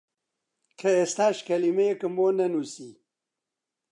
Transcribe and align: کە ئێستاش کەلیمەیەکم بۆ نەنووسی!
کە 0.79 0.89
ئێستاش 0.97 1.37
کەلیمەیەکم 1.47 2.13
بۆ 2.17 2.27
نەنووسی! 2.39 2.91